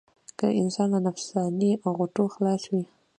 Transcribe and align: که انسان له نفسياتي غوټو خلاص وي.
که 0.37 0.47
انسان 0.61 0.87
له 0.93 0.99
نفسياتي 1.07 1.71
غوټو 1.97 2.23
خلاص 2.33 2.63
وي. 2.71 2.83